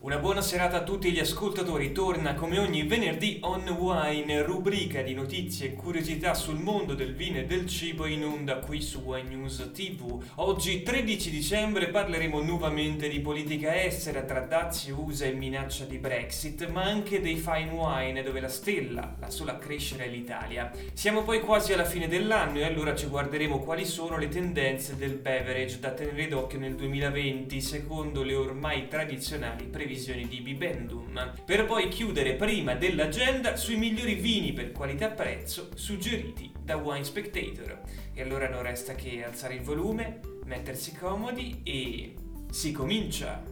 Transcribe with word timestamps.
Una 0.00 0.18
buona 0.18 0.42
serata 0.42 0.76
a 0.76 0.84
tutti 0.84 1.10
gli 1.10 1.18
ascoltatori, 1.18 1.90
torna 1.90 2.34
come 2.34 2.60
ogni 2.60 2.84
venerdì 2.84 3.40
On 3.42 3.68
Wine, 3.68 4.42
rubrica 4.42 5.02
di 5.02 5.12
notizie 5.12 5.66
e 5.66 5.74
curiosità 5.74 6.34
sul 6.34 6.60
mondo 6.60 6.94
del 6.94 7.16
vino 7.16 7.38
e 7.38 7.46
del 7.46 7.66
cibo 7.66 8.06
in 8.06 8.24
onda 8.24 8.58
qui 8.58 8.80
su 8.80 9.00
Wine 9.00 9.34
News 9.34 9.70
TV. 9.74 10.22
Oggi 10.36 10.84
13 10.84 11.30
dicembre 11.30 11.88
parleremo 11.88 12.40
nuovamente 12.40 13.08
di 13.08 13.18
politica 13.18 13.82
estera 13.82 14.22
tra 14.22 14.38
dazi 14.38 14.92
USA 14.92 15.24
e 15.24 15.32
minaccia 15.32 15.84
di 15.84 15.98
Brexit, 15.98 16.68
ma 16.68 16.84
anche 16.84 17.20
dei 17.20 17.34
fine 17.34 17.70
wine 17.72 18.22
dove 18.22 18.38
la 18.38 18.48
stella, 18.48 19.16
la 19.18 19.30
sola 19.30 19.54
a 19.54 19.58
crescere 19.58 20.04
è 20.04 20.08
l'Italia. 20.08 20.70
Siamo 20.92 21.24
poi 21.24 21.40
quasi 21.40 21.72
alla 21.72 21.84
fine 21.84 22.06
dell'anno 22.06 22.58
e 22.58 22.64
allora 22.64 22.94
ci 22.94 23.08
guarderemo 23.08 23.58
quali 23.58 23.84
sono 23.84 24.16
le 24.16 24.28
tendenze 24.28 24.96
del 24.96 25.16
beverage 25.16 25.80
da 25.80 25.90
tenere 25.90 26.28
d'occhio 26.28 26.60
nel 26.60 26.76
2020 26.76 27.60
secondo 27.60 28.22
le 28.22 28.36
ormai 28.36 28.86
tradizionali 28.86 29.64
previsioni 29.64 29.86
di 30.28 30.40
Bibendum, 30.42 31.32
per 31.46 31.64
poi 31.64 31.88
chiudere 31.88 32.34
prima 32.34 32.74
dell'agenda 32.74 33.56
sui 33.56 33.76
migliori 33.76 34.14
vini 34.16 34.52
per 34.52 34.70
qualità-prezzo 34.70 35.70
suggeriti 35.74 36.52
da 36.62 36.76
Wine 36.76 37.04
Spectator. 37.04 37.80
E 38.12 38.20
allora 38.20 38.50
non 38.50 38.62
resta 38.62 38.94
che 38.94 39.24
alzare 39.24 39.54
il 39.54 39.62
volume, 39.62 40.20
mettersi 40.44 40.94
comodi 40.94 41.62
e 41.64 42.14
si 42.50 42.70
comincia! 42.72 43.47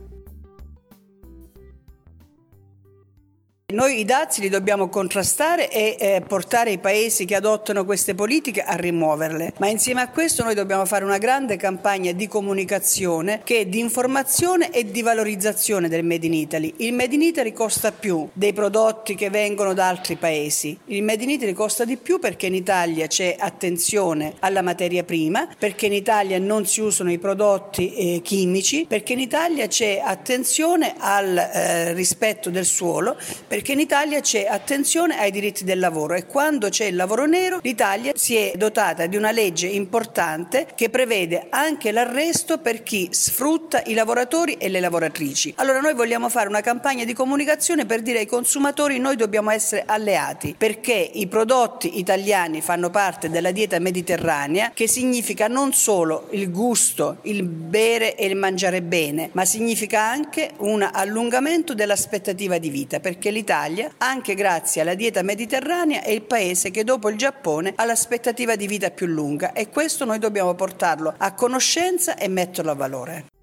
Noi 3.69 3.99
i 3.99 4.05
dazi 4.05 4.41
li 4.43 4.49
dobbiamo 4.49 4.89
contrastare 4.89 5.69
e 5.69 5.97
eh, 5.99 6.21
portare 6.21 6.71
i 6.71 6.79
paesi 6.79 7.25
che 7.25 7.35
adottano 7.35 7.85
queste 7.85 8.15
politiche 8.15 8.63
a 8.63 8.77
rimuoverle, 8.77 9.55
ma 9.59 9.67
insieme 9.67 10.03
a 10.03 10.09
questo 10.09 10.45
noi 10.45 10.55
dobbiamo 10.55 10.85
fare 10.85 11.05
una 11.05 11.19
grande 11.19 11.57
campagna 11.57 12.13
di 12.13 12.29
comunicazione 12.29 13.41
che 13.43 13.59
è 13.59 13.67
di 13.67 13.81
informazione 13.81 14.71
e 14.71 14.89
di 14.89 15.03
valorizzazione 15.03 15.89
del 15.89 16.05
Made 16.05 16.27
in 16.27 16.35
Italy. 16.35 16.75
Il 16.77 16.93
Made 16.93 17.13
in 17.17 17.23
Italy 17.23 17.53
costa 17.53 17.91
più 17.91 18.29
dei 18.35 18.53
prodotti 18.53 19.17
che 19.17 19.31
vengono 19.31 19.75
da 19.75 19.89
altri 19.89 20.15
paesi. 20.15 20.79
Il 20.85 21.03
Made 21.03 21.25
in 21.25 21.31
Italy 21.31 21.53
costa 21.53 21.85
di 21.85 21.97
più 21.97 22.21
perché 22.21 22.47
in 22.47 22.55
Italia 22.55 23.09
c'è 23.09 23.35
attenzione 23.37 24.35
alla 24.39 24.63
materia 24.63 25.03
prima, 25.03 25.49
perché 25.59 25.87
in 25.87 25.93
Italia 25.93 26.39
non 26.39 26.67
si 26.67 26.83
usano 26.83 27.11
i 27.11 27.19
prodotti 27.19 27.93
eh, 27.95 28.21
chimici, 28.23 28.87
perché 28.89 29.15
in 29.15 29.19
Italia 29.19 29.67
c'è 29.67 30.01
attenzione 30.01 30.95
al 30.97 31.37
eh, 31.37 31.93
rispetto 31.95 32.49
del 32.49 32.65
suolo 32.65 33.17
perché 33.57 33.73
in 33.73 33.81
Italia 33.81 34.21
c'è 34.21 34.45
attenzione 34.45 35.19
ai 35.19 35.31
diritti 35.31 35.65
del 35.65 35.79
lavoro 35.79 36.13
e 36.13 36.27
quando 36.27 36.69
c'è 36.69 36.85
il 36.85 36.95
lavoro 36.95 37.25
nero 37.25 37.61
l'Italia 37.63 38.13
si 38.15 38.37
è 38.37 38.53
dotata 38.55 39.07
di 39.07 39.17
una 39.17 39.31
legge 39.31 39.67
importante 39.67 40.67
che 40.75 40.91
prevede 40.91 41.47
anche 41.49 41.91
l'arresto 41.91 42.59
per 42.59 42.83
chi 42.83 43.09
sfrutta 43.13 43.83
i 43.87 43.95
lavoratori 43.95 44.59
e 44.59 44.69
le 44.69 44.79
lavoratrici. 44.79 45.55
Allora 45.57 45.81
noi 45.81 45.95
vogliamo 45.95 46.29
fare 46.29 46.51
una 46.51 46.61
campagna 46.61 47.07
di 47.07 47.15
comunicazione 47.15 47.87
per 47.87 48.03
dire 48.03 48.19
ai 48.19 48.27
consumatori 48.27 48.99
noi 48.99 49.17
dobbiamo 49.17 49.51
essere 49.51 49.85
alleati 49.87 50.55
perché 50.55 50.93
i 51.15 51.27
prodotti 51.27 51.99
italiani 51.99 52.61
fanno 52.61 52.91
parte 52.91 53.31
della 53.31 53.53
dieta 53.53 53.79
mediterranea 53.79 54.73
che 54.75 54.87
significa 54.87 55.49
non 55.49 55.73
solo 55.73 56.27
il 56.33 56.51
gusto, 56.51 57.21
il 57.23 57.43
bere 57.43 58.17
e 58.17 58.27
il 58.27 58.37
mangiare 58.37 58.83
bene, 58.83 59.31
ma 59.33 59.47
significa 59.47 60.03
anche 60.03 60.51
un 60.59 60.87
allungamento 60.93 61.73
dell'aspettativa 61.73 62.59
di 62.59 62.69
vita 62.69 63.01
perché 63.01 63.31
l'Italia 63.31 63.45
l'Italia, 63.47 63.93
anche 63.99 64.35
grazie 64.35 64.81
alla 64.81 64.95
dieta 64.95 65.23
mediterranea, 65.23 66.03
è 66.03 66.11
il 66.11 66.23
paese 66.23 66.73
che 66.73 66.83
dopo 66.83 67.09
il 67.09 67.17
Giappone 67.17 67.75
ha 67.77 67.85
l'aspettativa 67.85 68.57
di 68.57 68.67
vita 68.67 68.91
più 68.91 69.07
lunga 69.07 69.53
e 69.53 69.71
questo 69.71 70.05
noi 70.05 70.19
dobbiamo 70.19 70.55
portarlo 70.55 71.15
a 71.17 71.33
conoscenza 71.33 72.17
e 72.17 72.27
metterlo 72.27 72.73
a 72.73 72.75
valore. 72.75 73.36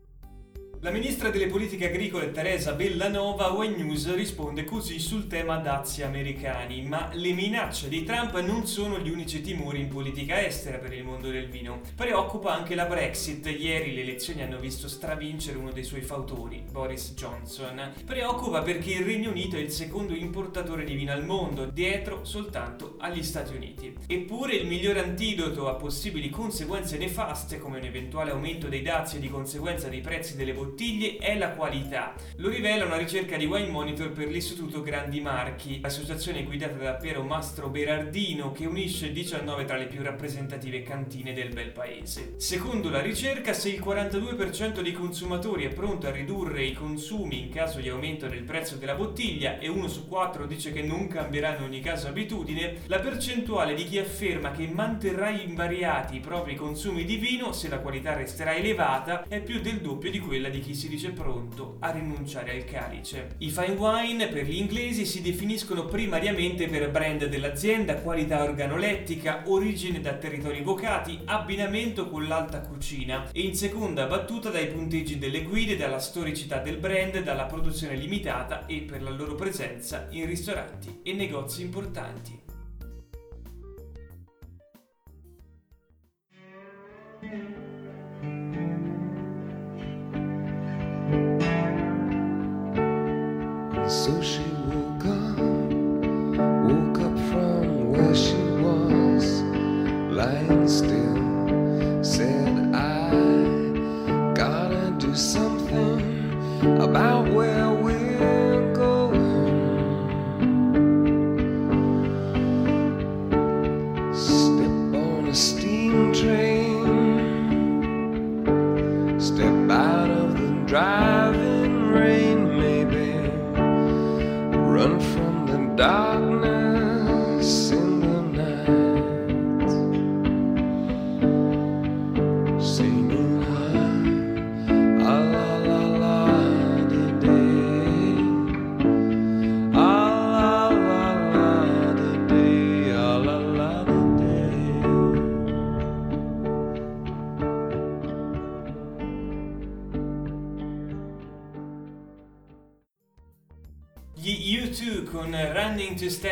La 0.84 0.92
ministra 0.92 1.30
delle 1.30 1.48
politiche 1.48 1.88
agricole 1.88 2.32
Teresa 2.32 2.74
Bellanova 2.74 3.46
a 3.46 3.64
News 3.64 4.14
risponde 4.16 4.66
così 4.66 5.00
sul 5.00 5.28
tema 5.28 5.56
dazi 5.56 6.04
americani, 6.04 6.82
ma 6.82 7.10
le 7.14 7.32
minacce 7.32 7.88
di 7.88 8.04
Trump 8.04 8.38
non 8.42 8.68
sono 8.68 9.00
gli 9.00 9.10
unici 9.10 9.40
timori 9.40 9.80
in 9.80 9.88
politica 9.88 10.46
estera 10.46 10.80
per 10.80 10.92
il 10.92 11.06
mondo 11.06 11.30
del 11.30 11.48
vino. 11.48 11.80
Preoccupa 11.96 12.54
anche 12.54 12.76
la 12.76 12.84
Brexit, 12.84 13.46
ieri 13.46 13.94
le 13.94 14.02
elezioni 14.02 14.42
hanno 14.42 14.60
visto 14.60 14.90
stravincere 14.90 15.58
uno 15.58 15.72
dei 15.72 15.86
suoi 15.86 16.02
fautori, 16.02 16.62
Boris 16.70 17.14
Johnson. 17.14 17.94
Preoccupa 18.06 18.62
perché 18.62 18.92
il 18.92 19.06
Regno 19.06 19.30
Unito 19.30 19.56
è 19.56 19.62
il 19.62 19.72
secondo 19.72 20.14
importatore 20.14 20.84
di 20.84 20.96
vino 20.96 21.14
al 21.14 21.24
mondo, 21.24 21.64
dietro 21.64 22.26
soltanto 22.26 22.96
agli 22.98 23.24
Stati 23.24 23.56
Uniti. 23.56 23.96
Eppure 24.06 24.56
il 24.56 24.68
miglior 24.68 24.98
antidoto 24.98 25.70
a 25.70 25.76
possibili 25.76 26.30
conseguenze 26.30 26.98
nefaste 26.98 27.58
come 27.58 27.78
un 27.78 27.86
eventuale 27.86 28.32
aumento 28.32 28.68
dei 28.68 28.82
dazi 28.82 29.16
e 29.16 29.20
di 29.22 29.30
conseguenza 29.30 29.88
dei 29.88 30.02
prezzi 30.02 30.36
delle 30.36 30.52
bottiglie 30.52 30.72
bottiglie 30.74 31.18
è 31.18 31.38
la 31.38 31.52
qualità. 31.52 32.16
Lo 32.38 32.50
rivela 32.50 32.86
una 32.86 32.98
ricerca 32.98 33.38
di 33.38 33.46
Wine 33.46 33.70
Monitor 33.70 34.12
per 34.12 34.28
l'Istituto 34.28 34.82
Grandi 34.82 35.22
Marchi, 35.22 35.80
associazione 35.84 36.44
guidata 36.44 36.78
da 36.78 36.94
Piero 36.96 37.22
Mastro 37.22 37.70
Berardino 37.70 38.52
che 38.52 38.66
unisce 38.66 39.12
19 39.12 39.66
tra 39.66 39.78
le 39.78 39.86
più 39.86 40.02
rappresentative 40.02 40.82
cantine 40.82 41.34
del 41.34 41.54
bel 41.54 41.70
paese. 41.70 42.34
Secondo 42.38 42.90
la 42.90 43.02
ricerca, 43.02 43.54
se 43.54 43.70
il 43.70 43.82
42% 43.82 44.82
dei 44.82 44.94
consumatori 44.94 45.66
è 45.66 45.70
pronto 45.70 46.08
a 46.08 46.12
ridurre 46.12 46.64
i 46.64 46.74
consumi 46.74 47.42
in 47.42 47.50
caso 47.50 47.80
di 47.80 47.90
aumento 47.90 48.28
del 48.28 48.42
prezzo 48.42 48.76
della 48.76 48.96
bottiglia 48.96 49.60
e 49.60 49.68
uno 49.68 49.88
su 49.88 50.08
quattro 50.08 50.48
dice 50.48 50.74
che 50.74 50.82
non 50.82 51.08
cambierà 51.08 51.56
in 51.56 51.64
ogni 51.64 51.82
caso 51.82 52.08
abitudine, 52.08 52.78
la 52.88 53.00
percentuale 53.00 53.76
di 53.76 53.84
chi 53.84 54.00
afferma 54.00 54.50
che 54.50 54.68
manterrà 54.68 55.30
invariati 55.30 56.16
i 56.16 56.20
propri 56.20 56.56
consumi 56.56 57.06
di 57.06 57.18
vino 57.18 57.52
se 57.52 57.70
la 57.70 57.78
qualità 57.78 58.16
resterà 58.16 58.56
elevata 58.56 59.26
è 59.28 59.40
più 59.40 59.62
del 59.62 59.80
doppio 59.80 60.10
di 60.10 60.20
quella 60.20 60.50
di 60.50 60.62
chi 60.64 60.74
si 60.74 60.88
dice 60.88 61.12
pronto 61.12 61.76
a 61.80 61.92
rinunciare 61.92 62.56
al 62.56 62.64
calice. 62.64 63.36
I 63.40 63.50
fine 63.50 63.74
wine 63.74 64.30
per 64.30 64.46
gli 64.46 64.56
inglesi 64.56 65.06
si 65.06 65.22
definiscono 65.22 65.86
primariamente 65.86 66.68
per 66.70 66.90
brand 66.90 67.26
dell'azienda, 67.26 67.96
qualità 67.96 68.44
organolettica, 68.44 69.44
origine 69.48 70.00
da 70.00 70.14
territori 70.14 70.62
vocati, 70.62 71.20
abbinamento 71.26 72.10
con 72.10 72.28
l'alta 72.28 72.62
cucina 72.62 73.30
e 73.34 73.42
in 73.42 73.56
seconda 73.56 74.08
battuta 74.08 74.50
dai 74.50 74.68
punteggi 74.68 75.20
delle 75.20 75.44
guide, 75.44 75.76
dalla 75.76 76.00
storicità 76.00 76.60
del 76.60 76.78
brand, 76.78 77.22
dalla 77.22 77.46
produzione 77.46 77.98
limitata 77.98 78.66
e 78.66 78.80
per 78.80 79.04
la 79.04 79.10
loro 79.10 79.36
presenza 79.36 80.08
in 80.12 80.26
ristoranti 80.26 81.02
e 81.04 81.12
negozi 81.12 81.62
importanti. 81.62 82.44
So 87.24 87.30
she 87.30 87.63
sushi. 93.94 94.53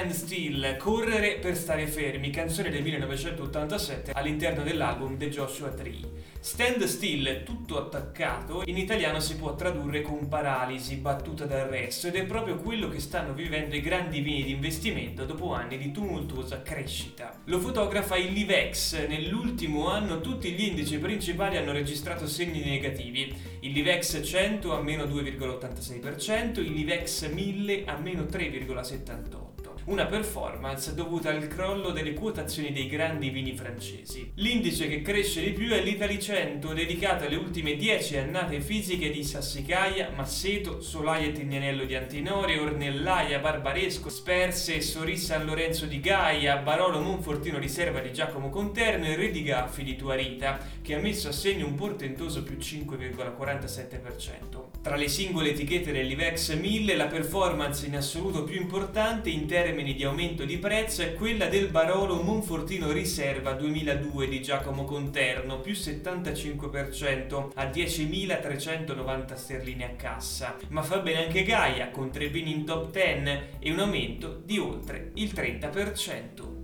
Stand 0.01 0.15
Still, 0.15 0.77
Correre 0.77 1.37
per 1.37 1.55
stare 1.55 1.85
fermi, 1.85 2.31
canzone 2.31 2.71
del 2.71 2.81
1987 2.81 4.13
all'interno 4.15 4.63
dell'album 4.63 5.15
The 5.15 5.29
Joshua 5.29 5.69
Tree. 5.69 5.99
Stand 6.39 6.85
Still, 6.85 7.43
tutto 7.43 7.77
attaccato, 7.77 8.63
in 8.65 8.77
italiano 8.79 9.19
si 9.19 9.35
può 9.35 9.53
tradurre 9.53 10.01
con 10.01 10.27
paralisi, 10.27 10.95
battuta 10.95 11.45
d'arresto 11.45 12.07
ed 12.07 12.15
è 12.15 12.25
proprio 12.25 12.55
quello 12.55 12.89
che 12.89 12.99
stanno 12.99 13.33
vivendo 13.33 13.75
i 13.75 13.81
grandi 13.81 14.21
vini 14.21 14.41
di 14.41 14.51
investimento 14.53 15.23
dopo 15.25 15.53
anni 15.53 15.77
di 15.77 15.91
tumultuosa 15.91 16.63
crescita. 16.63 17.39
Lo 17.45 17.59
fotografa 17.59 18.17
il 18.17 18.33
Livex, 18.33 19.05
nell'ultimo 19.05 19.87
anno 19.87 20.19
tutti 20.19 20.49
gli 20.49 20.63
indici 20.63 20.97
principali 20.97 21.57
hanno 21.57 21.73
registrato 21.73 22.25
segni 22.25 22.63
negativi, 22.63 23.31
il 23.59 23.71
Livex 23.71 24.25
100 24.27 24.75
a 24.75 24.81
meno 24.81 25.03
2,86%, 25.03 26.59
il 26.61 26.71
Livex 26.71 27.31
1000 27.31 27.83
a 27.85 27.97
meno 27.99 28.23
3,78% 28.23 29.50
una 29.85 30.05
performance 30.05 30.93
dovuta 30.93 31.29
al 31.29 31.47
crollo 31.47 31.91
delle 31.91 32.13
quotazioni 32.13 32.71
dei 32.71 32.87
grandi 32.87 33.29
vini 33.29 33.55
francesi. 33.55 34.31
L'indice 34.35 34.87
che 34.87 35.01
cresce 35.01 35.41
di 35.41 35.51
più 35.51 35.71
è 35.71 35.81
l'Italy 35.81 36.19
100, 36.19 36.73
dedicato 36.73 37.25
alle 37.25 37.37
ultime 37.37 37.75
10 37.75 38.17
annate 38.17 38.61
fisiche 38.61 39.09
di 39.09 39.23
Sassicaia, 39.23 40.11
Masseto, 40.15 40.81
Solaia 40.81 41.27
e 41.27 41.31
Tignanello 41.31 41.85
di 41.85 41.95
Antinore, 41.95 42.59
Ornellaia, 42.59 43.39
Barbaresco, 43.39 44.09
Sperse, 44.09 44.81
Sorì 44.81 45.17
San 45.17 45.45
Lorenzo 45.45 45.85
di 45.85 45.99
Gaia, 45.99 46.57
Barolo 46.57 46.99
Monfortino 46.99 47.57
Riserva 47.57 47.99
di 47.99 48.13
Giacomo 48.13 48.49
Conterno 48.49 49.05
e 49.05 49.15
Re 49.15 49.31
di 49.31 49.43
Gaffi 49.43 49.83
di 49.83 49.95
Tuarita, 49.95 50.59
che 50.81 50.95
ha 50.95 50.99
messo 50.99 51.29
a 51.29 51.31
segno 51.31 51.65
un 51.65 51.75
portentoso 51.75 52.43
più 52.43 52.57
5,47%. 52.57 54.80
Tra 54.81 54.95
le 54.95 55.09
singole 55.09 55.51
etichette 55.51 55.91
dell'Ivex 55.91 56.55
1000 56.55 56.95
la 56.95 57.05
performance 57.05 57.85
in 57.85 57.95
assoluto 57.95 58.43
più 58.43 58.59
importante 58.59 59.29
in 59.29 59.45
termini 59.45 59.93
di 59.93 60.03
aumento 60.03 60.43
di 60.43 60.57
prezzo 60.57 61.03
è 61.03 61.13
quella 61.13 61.45
del 61.45 61.67
Barolo 61.67 62.23
Monfortino 62.23 62.91
Riserva 62.91 63.51
2002 63.51 64.27
di 64.27 64.41
Giacomo 64.41 64.83
Conterno, 64.85 65.59
più 65.59 65.73
75% 65.73 67.51
a 67.53 67.65
10.390 67.65 69.35
sterline 69.35 69.85
a 69.85 69.89
cassa. 69.89 70.57
Ma 70.69 70.81
fa 70.81 70.97
bene 70.97 71.25
anche 71.25 71.43
Gaia 71.43 71.91
con 71.91 72.09
tre 72.09 72.29
vini 72.29 72.51
in 72.51 72.65
top 72.65 72.89
10 72.89 73.39
e 73.59 73.71
un 73.71 73.77
aumento 73.77 74.41
di 74.43 74.57
oltre 74.57 75.11
il 75.13 75.31
30%. 75.31 76.59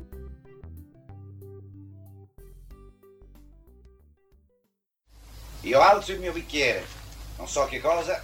Io 5.61 5.81
alzo 5.81 6.13
il 6.13 6.19
mio 6.19 6.31
bicchiere, 6.31 6.96
non 7.37 7.47
so 7.47 7.65
che 7.65 7.79
cosa, 7.79 8.21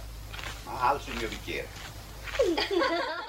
ma 0.64 0.88
alzo 0.88 1.10
il 1.10 1.16
mio 1.16 1.28
bicchiere. 1.28 1.68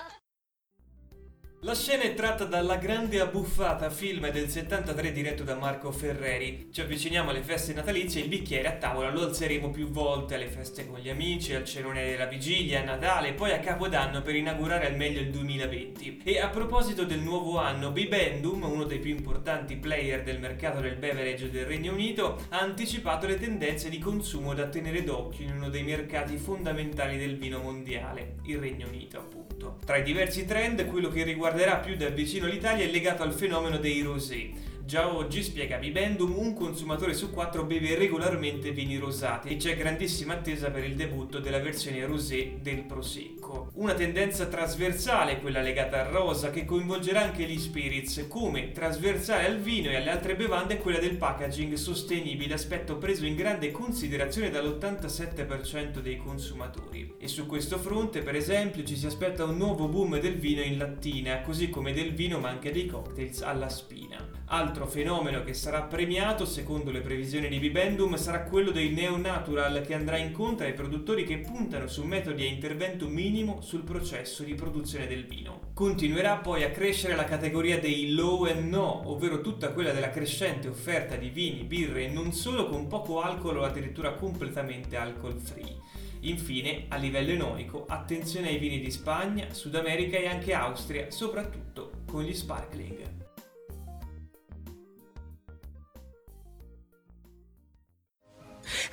La 1.66 1.74
scena 1.74 2.04
è 2.04 2.14
tratta 2.14 2.46
dalla 2.46 2.76
grande 2.76 3.20
abbuffata 3.20 3.90
film 3.90 4.30
del 4.30 4.50
73 4.50 5.12
diretto 5.12 5.44
da 5.44 5.56
Marco 5.56 5.92
Ferreri. 5.92 6.68
Ci 6.72 6.82
avviciniamo 6.82 7.32
alle 7.32 7.42
feste 7.42 7.74
natalizie 7.74 8.22
e 8.22 8.26
il 8.26 8.30
bicchiere 8.30 8.68
a 8.68 8.74
tavola 8.74 9.10
lo 9.10 9.24
alzeremo 9.24 9.72
più 9.72 9.90
volte 9.90 10.36
alle 10.36 10.48
feste 10.48 10.86
con 10.86 11.00
gli 11.00 11.10
amici, 11.10 11.56
al 11.56 11.66
cenone 11.66 12.06
della 12.06 12.28
vigilia, 12.28 12.82
a 12.82 12.84
Natale 12.84 13.30
e 13.30 13.34
poi 13.34 13.52
a 13.52 13.60
Capodanno 13.62 14.22
per 14.22 14.36
inaugurare 14.36 14.86
al 14.86 14.96
meglio 14.96 15.22
il 15.22 15.32
2020. 15.32 16.22
E 16.24 16.40
a 16.40 16.50
proposito 16.50 17.04
del 17.04 17.22
nuovo 17.22 17.58
anno, 17.58 17.90
Bibendum, 17.90 18.62
uno 18.62 18.84
dei 18.84 19.00
più 19.00 19.10
importanti 19.10 19.78
player 19.78 20.22
del 20.22 20.40
mercato 20.40 20.82
del 20.82 20.98
beverage 20.98 21.50
del 21.50 21.66
Regno 21.66 21.94
Unito, 21.94 22.46
ha 22.50 22.60
anticipato 22.60 23.26
le 23.26 23.40
tendenze 23.40 23.90
di 23.90 23.98
consumo 23.98 24.54
da 24.54 24.68
tenere 24.68 25.04
d'occhio 25.04 25.46
in 25.46 25.56
uno 25.56 25.70
dei 25.70 25.82
mercati 25.82 26.38
fondamentali 26.38 27.18
del 27.18 27.40
vino 27.40 27.58
mondiale, 27.58 28.36
il 28.44 28.60
Regno 28.60 28.86
Unito 28.86 29.18
appunto. 29.18 29.55
Tra 29.96 30.04
i 30.04 30.08
diversi 30.08 30.46
trend, 30.46 30.88
quello 30.88 31.08
che 31.08 31.24
riguarderà 31.24 31.78
più 31.78 31.96
da 31.96 32.10
vicino 32.10 32.48
l'Italia 32.48 32.84
è 32.84 32.92
legato 32.92 33.24
al 33.24 33.32
fenomeno 33.32 33.78
dei 33.78 34.02
rosé. 34.02 34.50
Già 34.86 35.12
oggi, 35.12 35.42
spiega 35.42 35.80
Bibendum, 35.80 36.38
un 36.38 36.54
consumatore 36.54 37.16
su 37.16 37.32
quattro 37.32 37.64
beve 37.64 37.96
regolarmente 37.96 38.70
vini 38.70 38.98
rosati 38.98 39.50
e 39.50 39.58
c'è 39.58 39.76
grandissima 39.76 40.36
attesa 40.36 40.70
per 40.70 40.84
il 40.84 40.94
debutto 40.94 41.40
della 41.40 41.58
versione 41.58 42.06
rosé 42.06 42.60
del 42.62 42.84
Prosecco. 42.84 43.72
Una 43.74 43.96
tendenza 43.96 44.46
trasversale, 44.46 45.42
quella 45.42 45.62
legata 45.62 46.02
al 46.02 46.12
rosa, 46.12 46.52
che 46.52 46.66
coinvolgerà 46.66 47.24
anche 47.24 47.46
gli 47.46 47.58
spirits, 47.58 48.28
come 48.30 48.74
trasversale 48.74 49.48
al 49.48 49.58
vino 49.58 49.90
e 49.90 49.96
alle 49.96 50.12
altre 50.12 50.36
bevande 50.36 50.76
è 50.76 50.80
quella 50.80 51.00
del 51.00 51.18
packaging 51.18 51.74
sostenibile, 51.74 52.54
aspetto 52.54 52.98
preso 52.98 53.26
in 53.26 53.34
grande 53.34 53.72
considerazione 53.72 54.52
dall'87% 54.52 55.98
dei 55.98 56.18
consumatori. 56.18 57.16
E 57.18 57.28
su 57.28 57.48
questo 57.48 57.80
fronte, 57.80 58.22
per 58.22 58.36
esempio, 58.36 58.84
ci 58.84 58.96
si 58.96 59.08
aspetta 59.08 59.46
un 59.46 59.58
nuovo 59.58 59.88
boom 59.88 60.20
del 60.20 60.36
vino 60.36 60.62
in 60.62 60.78
lattina, 60.78 61.42
così 61.42 61.72
come 61.72 61.92
del 61.92 62.14
vino 62.14 62.38
ma 62.38 62.50
anche 62.50 62.72
dei 62.72 62.86
cocktails 62.86 63.42
alla 63.42 63.70
spina. 63.70 64.35
Altro 64.56 64.88
fenomeno 64.88 65.44
che 65.44 65.54
sarà 65.54 65.82
premiato, 65.82 66.46
secondo 66.46 66.90
le 66.90 67.02
previsioni 67.02 67.50
di 67.50 67.60
Bibendum, 67.60 68.16
sarà 68.16 68.44
quello 68.44 68.72
dei 68.72 68.90
neo-natural 68.90 69.82
che 69.82 69.94
andrà 69.94 70.16
incontro 70.16 70.66
ai 70.66 70.72
produttori 70.72 71.26
che 71.26 71.40
puntano 71.40 71.88
su 71.88 72.06
metodi 72.06 72.44
a 72.44 72.48
intervento 72.48 73.10
minimo 73.10 73.60
sul 73.60 73.84
processo 73.84 74.44
di 74.44 74.54
produzione 74.54 75.08
del 75.08 75.26
vino. 75.26 75.72
Continuerà 75.74 76.38
poi 76.38 76.64
a 76.64 76.72
crescere 76.72 77.18
la 77.18 77.26
categoria 77.26 77.82
dei 77.82 78.14
low 78.14 78.46
and 78.46 78.70
no, 78.70 79.10
ovvero 79.10 79.42
tutta 79.42 79.74
quella 79.74 79.92
della 79.92 80.10
crescente 80.10 80.70
offerta 80.70 81.18
di 81.18 81.28
vini, 81.28 81.66
birre 81.66 82.06
e 82.06 82.10
non 82.10 82.32
solo 82.32 82.70
con 82.70 82.88
poco 82.88 83.22
alcol 83.22 83.58
o 83.58 83.64
addirittura 83.66 84.14
completamente 84.14 84.96
alcol 84.96 85.38
free. 85.38 85.76
Infine, 86.22 86.86
a 86.88 86.96
livello 86.96 87.32
enoico, 87.32 87.84
attenzione 87.90 88.48
ai 88.48 88.58
vini 88.58 88.80
di 88.80 88.90
Spagna, 88.90 89.48
Sud 89.52 89.76
America 89.76 90.16
e 90.16 90.28
anche 90.28 90.54
Austria, 90.54 91.12
soprattutto 91.12 91.92
con 92.06 92.24
gli 92.24 92.34
sparkling. 92.34 93.05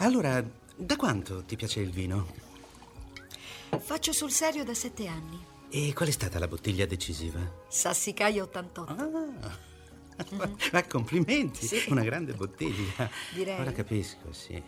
Allora, 0.02 0.44
da 0.74 0.96
quanto 0.96 1.44
ti 1.44 1.54
piace 1.54 1.78
il 1.80 1.90
vino? 1.90 2.26
Faccio 3.78 4.12
sul 4.12 4.32
serio 4.32 4.64
da 4.64 4.74
sette 4.74 5.06
anni. 5.06 5.38
E 5.70 5.92
qual 5.94 6.08
è 6.08 6.12
stata 6.12 6.40
la 6.40 6.48
bottiglia 6.48 6.86
decisiva? 6.86 7.38
Sassicaia 7.68 8.42
88. 8.42 8.92
Ah, 8.92 10.50
ma 10.72 10.84
complimenti, 10.86 11.64
Sì. 11.66 11.84
una 11.88 12.02
grande 12.02 12.32
bottiglia. 12.34 13.08
Direi. 13.32 13.60
Ora 13.60 13.70
capisco, 13.72 14.32
sì. 14.32 14.60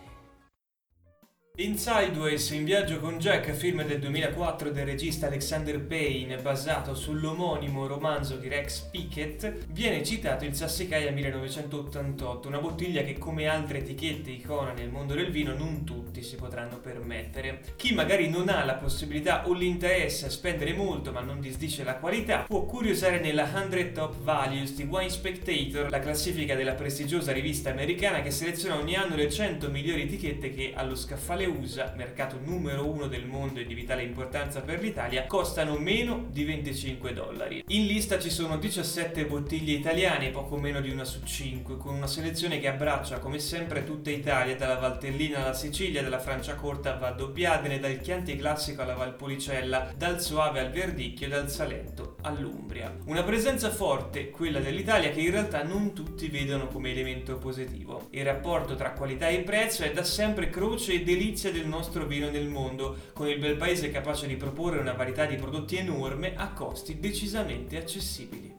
In 1.59 1.79
Sideways, 1.79 2.51
in 2.51 2.65
viaggio 2.65 2.99
con 2.99 3.21
Jack, 3.21 3.53
film 3.53 3.85
del 3.85 4.01
2004 4.01 4.73
del 4.73 4.87
regista 4.87 5.29
Alexander 5.29 5.81
Payne, 5.81 6.39
basato 6.39 6.97
sull'omonimo 6.97 7.87
romanzo 7.87 8.35
di 8.35 8.49
Rex 8.49 8.81
Pickett, 8.91 9.67
viene 9.69 10.03
citato 10.03 10.45
il 10.45 10.57
Sassicaia 10.57 11.13
1988, 11.13 12.49
una 12.49 12.59
bottiglia 12.59 13.05
che 13.05 13.19
come 13.19 13.47
altre 13.47 13.79
etichette 13.79 14.33
icona 14.33 14.73
nel 14.73 14.91
mondo 14.91 15.15
del 15.15 15.31
vino 15.31 15.55
non 15.55 15.85
tutti 15.85 16.25
si 16.25 16.35
potranno 16.35 16.79
permettere. 16.79 17.61
Chi 17.77 17.95
magari 17.95 18.29
non 18.29 18.49
ha 18.49 18.65
la 18.65 18.75
possibilità 18.75 19.47
o 19.47 19.53
l'interesse 19.53 20.27
a 20.27 20.31
spendere 20.31 20.73
molto 20.73 21.13
ma 21.13 21.21
non 21.21 21.39
disdice 21.39 21.85
la 21.85 21.99
qualità, 21.99 22.47
può 22.49 22.65
curiosare 22.65 23.21
nella 23.21 23.49
100 23.49 23.93
Top 23.93 24.17
Values 24.25 24.75
di 24.75 24.83
Wine 24.83 25.09
Spectator, 25.09 25.89
la 25.89 26.01
classifica 26.01 26.57
della 26.57 26.75
prestigiosa 26.75 27.31
rivista 27.31 27.71
americana 27.71 28.23
che 28.23 28.33
seleziona 28.33 28.77
ogni 28.77 28.97
anno 28.97 29.15
le 29.15 29.31
100 29.31 29.71
migliori 29.71 30.03
etichette 30.03 30.51
che 30.51 30.73
allo 30.75 30.97
scaffale 30.97 31.43
USA, 31.47 31.93
mercato 31.97 32.39
numero 32.43 32.87
uno 32.87 33.07
del 33.07 33.27
mondo 33.27 33.61
e 33.61 33.67
di 33.67 33.75
vitale 33.75 34.03
importanza 34.03 34.61
per 34.61 34.81
l'Italia, 34.81 35.27
costano 35.27 35.77
meno 35.79 36.27
di 36.31 36.45
25 36.45 37.13
dollari. 37.13 37.65
In 37.69 37.87
lista 37.87 38.19
ci 38.19 38.31
sono 38.31 38.57
17 38.57 39.27
bottiglie 39.27 39.73
italiane, 39.75 40.31
poco 40.31 40.57
meno 40.57 40.81
di 40.81 40.91
una 40.91 41.05
su 41.05 41.23
5, 41.23 41.77
con 41.77 41.95
una 41.95 42.07
selezione 42.07 42.59
che 42.61 42.69
abbraccia 42.69 43.19
come 43.19 43.39
sempre 43.39 43.85
tutta 43.85 44.11
Italia, 44.11 44.57
dalla 44.57 44.79
Valtellina 44.79 45.39
alla 45.39 45.55
Sicilia, 45.55 46.03
dalla 46.03 46.19
Franciacorta 46.19 46.95
a 46.95 46.99
Valdobbiadene, 46.99 47.79
dal 47.79 48.01
Chianti 48.01 48.37
Classico 48.37 48.83
alla 48.83 48.95
Valpolicella, 48.95 49.93
dal 49.97 50.21
Soave 50.21 50.61
al 50.61 50.71
Verdicchio 50.71 51.27
e 51.27 51.31
dal 51.31 51.51
Salento 51.51 52.17
all'Umbria. 52.23 52.97
Una 53.07 53.23
presenza 53.23 53.71
forte, 53.71 54.31
quella 54.31 54.61
dell'Italia, 54.61 55.11
che 55.11 55.21
in 55.21 55.31
realtà 55.31 55.63
non 55.63 55.93
tutti 55.93 56.29
vedono 56.29 56.69
come 56.69 56.91
elemento 56.91 57.37
positivo. 57.37 58.09
Il 58.11 58.25
rapporto 58.25 58.75
tra 58.75 58.93
qualità 58.93 59.29
e 59.29 59.41
prezzo 59.41 59.83
è 59.83 59.93
da 59.93 60.05
sempre 60.05 60.51
croce 60.51 60.95
e 60.95 61.03
delizia 61.03 61.34
del 61.35 61.67
nostro 61.67 62.07
vino 62.07 62.31
nel 62.31 62.49
mondo, 62.49 62.97
con 63.13 63.29
il 63.29 63.39
bel 63.39 63.57
paese 63.57 63.91
capace 63.91 64.27
di 64.27 64.37
proporre 64.37 64.79
una 64.79 64.93
varietà 64.93 65.25
di 65.27 65.37
prodotti 65.37 65.77
enorme 65.77 66.35
a 66.37 66.53
costi 66.53 67.01
decisamente 67.01 67.77
accessibili. 67.77 68.55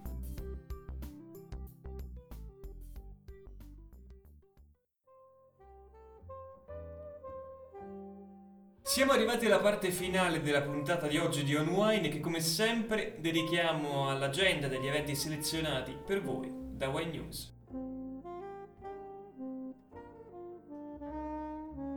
Siamo 8.81 9.11
arrivati 9.11 9.45
alla 9.45 9.59
parte 9.59 9.91
finale 9.91 10.41
della 10.41 10.61
puntata 10.61 11.07
di 11.07 11.17
oggi 11.17 11.43
di 11.43 11.55
On 11.55 11.67
Wine 11.67 12.07
che 12.07 12.19
come 12.19 12.39
sempre 12.39 13.15
dedichiamo 13.19 14.09
all'agenda 14.09 14.67
degli 14.67 14.87
eventi 14.87 15.15
selezionati 15.15 15.97
per 16.05 16.21
voi 16.21 16.49
da 16.49 16.87
Wine 16.89 17.11
News. 17.11 17.54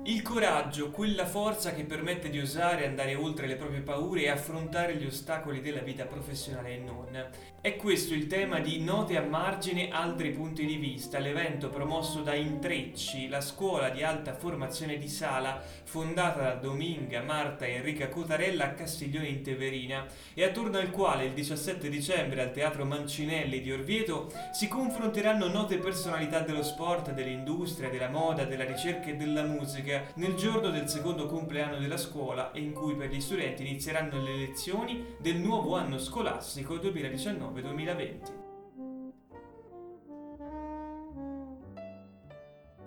Il 0.09 0.23
coraggio, 0.23 0.91
quella 0.91 1.27
forza 1.27 1.75
che 1.75 1.85
permette 1.85 2.31
di 2.31 2.41
osare 2.41 2.87
andare 2.87 3.15
oltre 3.15 3.47
le 3.47 3.57
proprie 3.57 3.83
paure 3.83 4.23
e 4.23 4.31
affrontare 4.31 4.97
gli 4.97 5.05
ostacoli 5.05 5.61
della 5.61 5.83
vita 5.83 6.07
professionale 6.07 6.77
e 6.77 6.79
non. 6.79 7.29
È 7.61 7.77
questo 7.77 8.15
il 8.15 8.27
tema 8.27 8.59
di 8.59 8.83
Note 8.83 9.19
a 9.19 9.23
margine 9.23 9.91
altri 9.91 10.31
punti 10.31 10.65
di 10.65 10.77
vista, 10.77 11.19
l'evento 11.19 11.69
promosso 11.69 12.23
da 12.23 12.33
Intrecci, 12.33 13.29
la 13.29 13.43
scuola 13.43 13.91
di 13.91 14.03
alta 14.03 14.33
formazione 14.33 14.97
di 14.97 15.09
Sala, 15.09 15.62
fondata 15.85 16.41
da 16.41 16.55
Dominga, 16.55 17.21
Marta 17.21 17.67
e 17.67 17.73
Enrica 17.73 18.09
Cotarella 18.09 18.65
a 18.65 18.73
Castiglione 18.73 19.27
in 19.27 19.43
Teverina, 19.43 20.07
e 20.33 20.43
attorno 20.43 20.79
al 20.79 20.91
quale 20.91 21.27
il 21.27 21.33
17 21.33 21.91
dicembre 21.91 22.41
al 22.41 22.53
Teatro 22.53 22.87
Mancinelli 22.87 23.61
di 23.61 23.73
Orvieto 23.73 24.33
si 24.53 24.69
confronteranno 24.69 25.49
note 25.49 25.77
personalità 25.77 26.41
dello 26.41 26.62
sport, 26.62 27.12
dell'industria, 27.12 27.91
della 27.91 28.09
moda, 28.09 28.45
della 28.45 28.65
ricerca 28.65 29.09
e 29.09 29.17
della 29.17 29.43
musica 29.43 29.97
nel 30.14 30.35
giorno 30.35 30.71
del 30.71 30.88
secondo 30.88 31.26
compleanno 31.26 31.78
della 31.78 31.97
scuola 31.97 32.52
e 32.52 32.61
in 32.61 32.73
cui 32.73 32.95
per 32.95 33.11
gli 33.11 33.21
studenti 33.21 33.67
inizieranno 33.67 34.23
le 34.23 34.37
lezioni 34.37 35.17
del 35.19 35.37
nuovo 35.37 35.76
anno 35.76 35.99
scolastico 35.99 36.76
2019-2020. 36.76 38.48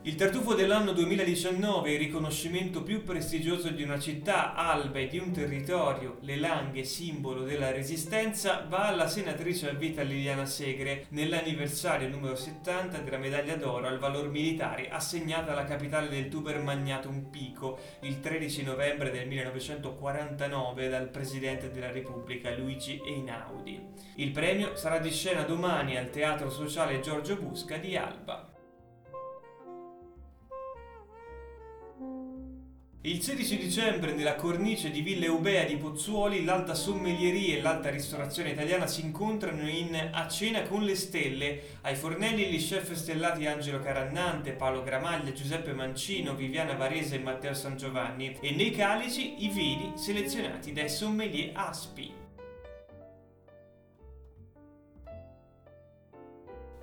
Il 0.03 0.15
tartufo 0.15 0.55
dell'anno 0.55 0.93
2019, 0.93 1.91
il 1.91 2.00
riconoscimento 2.00 2.81
più 2.81 3.03
prestigioso 3.03 3.70
di 3.70 3.84
una 3.84 4.00
città, 4.00 4.55
alba 4.55 4.98
e 4.98 5.08
di 5.08 5.20
un 5.20 5.31
territorio, 5.31 6.17
le 6.22 6.38
Langhe, 6.38 6.84
simbolo 6.86 7.43
della 7.43 7.70
resistenza, 7.70 8.65
va 8.67 8.88
alla 8.88 9.08
senatrice 9.08 9.70
a 9.70 9.74
vita 9.74 10.01
Liliana 10.01 10.48
Segre 10.48 11.05
nell'anniversario 11.10 12.10
numero 12.10 12.36
70 12.36 12.98
della 12.98 13.20
medaglia 13.20 13.55
d'oro 13.55 13.86
al 13.86 14.00
valor 14.00 14.29
militare 14.29 14.89
assegnata 14.89 15.51
alla 15.51 15.65
capitale 15.65 16.10
del 16.10 16.29
Tuber 16.29 16.60
Magnatum 16.63 17.29
Pico 17.29 17.77
il 18.01 18.20
13 18.20 18.63
novembre 18.63 19.12
del 19.12 19.27
1949 19.27 20.89
dal 20.89 21.10
Presidente 21.10 21.70
della 21.70 21.91
Repubblica 21.91 22.50
Luigi 22.55 23.00
Einaudi. 23.05 23.79
Il 24.15 24.31
premio 24.31 24.75
sarà 24.75 24.98
di 24.98 25.12
scena 25.12 25.43
domani 25.43 25.96
al 25.96 26.10
Teatro 26.10 26.50
Sociale 26.50 27.01
Giorgio 27.01 27.36
Busca 27.36 27.77
di 27.77 27.96
Alba. 27.96 28.50
Il 33.03 33.20
16 33.20 33.58
dicembre 33.58 34.13
nella 34.13 34.36
cornice 34.36 34.91
di 34.91 35.01
Villa 35.01 35.25
Eubea 35.25 35.63
di 35.63 35.75
Pozzuoli 35.75 36.43
l'alta 36.43 36.75
sommelieria 36.75 37.58
e 37.58 37.62
l'alta 37.63 37.89
ristorazione 37.89 38.51
italiana 38.51 38.86
si 38.86 39.01
incontrano 39.01 39.67
in 39.67 40.10
A 40.12 40.27
cena 40.27 40.62
con 40.62 40.84
le 40.84 40.93
stelle. 40.93 41.62
Ai 41.81 41.96
fornelli 41.96 42.46
gli 42.46 42.60
chef 42.60 42.93
stellati 42.93 43.48
Angelo 43.48 43.79
Carannante, 43.79 44.51
Paolo 44.51 44.84
Gramaglia, 44.84 45.34
Giuseppe 45.34 45.74
Mancino, 45.74 46.36
Viviana 46.36 46.75
Varese 46.75 47.15
e 47.15 47.24
Matteo 47.24 47.55
San 47.55 47.75
Giovanni 47.75 48.38
e 48.39 48.51
nei 48.51 48.70
calici 48.70 49.46
i 49.46 49.50
vini 49.50 49.93
selezionati 49.96 50.72
dai 50.72 50.88
sommelier 50.88 51.53
Aspi. 51.55 52.21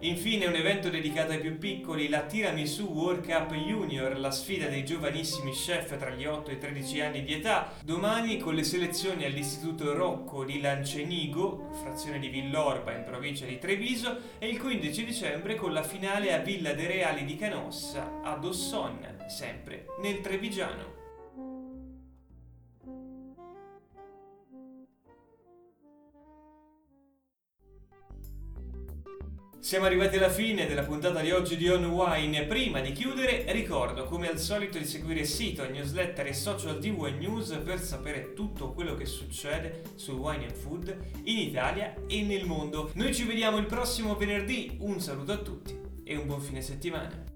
Infine 0.02 0.46
un 0.46 0.54
evento 0.54 0.90
dedicato 0.90 1.32
ai 1.32 1.40
più 1.40 1.58
piccoli, 1.58 2.08
la 2.08 2.20
Tiramisu 2.20 2.84
World 2.84 3.26
Cup 3.26 3.52
Junior, 3.52 4.16
la 4.16 4.30
sfida 4.30 4.68
dei 4.68 4.84
giovanissimi 4.84 5.50
chef 5.50 5.98
tra 5.98 6.10
gli 6.10 6.24
8 6.24 6.50
e 6.50 6.54
i 6.54 6.58
13 6.58 7.00
anni 7.00 7.24
di 7.24 7.34
età, 7.34 7.72
domani 7.82 8.38
con 8.38 8.54
le 8.54 8.62
selezioni 8.62 9.24
all'Istituto 9.24 9.94
Rocco 9.94 10.44
di 10.44 10.60
Lancenigo, 10.60 11.70
frazione 11.82 12.20
di 12.20 12.28
Villorba 12.28 12.92
in 12.92 13.02
provincia 13.02 13.44
di 13.44 13.58
Treviso, 13.58 14.16
e 14.38 14.46
il 14.46 14.60
15 14.60 15.04
dicembre 15.04 15.56
con 15.56 15.72
la 15.72 15.82
finale 15.82 16.32
a 16.32 16.38
Villa 16.38 16.74
de 16.74 16.86
Reali 16.86 17.24
di 17.24 17.34
Canossa, 17.34 18.20
ad 18.22 18.44
Osson, 18.44 19.00
sempre 19.26 19.86
nel 20.00 20.20
Trevigiano. 20.20 20.97
Siamo 29.60 29.86
arrivati 29.86 30.16
alla 30.16 30.30
fine 30.30 30.66
della 30.66 30.84
puntata 30.84 31.20
di 31.20 31.32
oggi 31.32 31.56
di 31.56 31.68
On 31.68 31.84
Wine. 31.84 32.44
Prima 32.44 32.80
di 32.80 32.92
chiudere, 32.92 33.44
ricordo 33.48 34.04
come 34.04 34.28
al 34.28 34.38
solito 34.38 34.78
di 34.78 34.84
seguire 34.84 35.24
sito, 35.24 35.68
newsletter 35.68 36.28
e 36.28 36.32
social 36.32 36.78
di 36.78 36.90
Wine 36.90 37.18
News 37.18 37.60
per 37.64 37.80
sapere 37.80 38.34
tutto 38.34 38.72
quello 38.72 38.94
che 38.94 39.04
succede 39.04 39.82
sul 39.96 40.14
wine 40.14 40.44
and 40.44 40.54
food 40.54 40.96
in 41.24 41.38
Italia 41.38 41.92
e 42.06 42.22
nel 42.22 42.46
mondo. 42.46 42.92
Noi 42.94 43.12
ci 43.12 43.24
vediamo 43.24 43.58
il 43.58 43.66
prossimo 43.66 44.14
venerdì. 44.14 44.76
Un 44.78 45.00
saluto 45.00 45.32
a 45.32 45.38
tutti 45.38 45.76
e 46.04 46.16
un 46.16 46.26
buon 46.26 46.40
fine 46.40 46.62
settimana. 46.62 47.27